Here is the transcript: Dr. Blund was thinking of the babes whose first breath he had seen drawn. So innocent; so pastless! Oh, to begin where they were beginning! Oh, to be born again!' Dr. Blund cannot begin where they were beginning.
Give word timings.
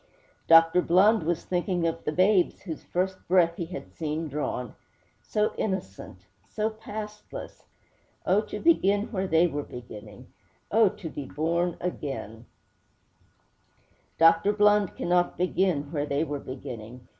Dr. 0.47 0.81
Blund 0.81 1.21
was 1.25 1.45
thinking 1.45 1.85
of 1.85 2.05
the 2.05 2.11
babes 2.11 2.61
whose 2.63 2.81
first 2.83 3.19
breath 3.27 3.57
he 3.57 3.67
had 3.67 3.93
seen 3.93 4.27
drawn. 4.27 4.73
So 5.21 5.53
innocent; 5.59 6.25
so 6.49 6.71
pastless! 6.71 7.65
Oh, 8.25 8.41
to 8.41 8.59
begin 8.59 9.11
where 9.11 9.27
they 9.27 9.45
were 9.45 9.61
beginning! 9.61 10.33
Oh, 10.71 10.89
to 10.89 11.07
be 11.07 11.25
born 11.25 11.77
again!' 11.79 12.47
Dr. 14.17 14.53
Blund 14.53 14.95
cannot 14.95 15.37
begin 15.37 15.91
where 15.91 16.07
they 16.07 16.23
were 16.23 16.39
beginning. 16.39 17.07